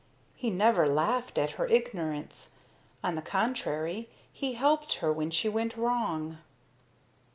[0.33, 2.53] He never laughed at her ignorance;
[3.03, 6.39] on the contrary, he helped her when she went wrong.